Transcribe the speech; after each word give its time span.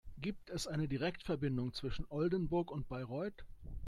Gibt 0.17 0.49
es 0.49 0.65
eine 0.65 0.87
Direktverbindung 0.87 1.75
zwischen 1.75 2.07
Oldenburg 2.09 2.71
und 2.71 2.89
Bayreuth? 2.89 3.45